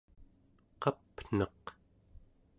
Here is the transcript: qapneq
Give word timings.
qapneq 0.81 1.61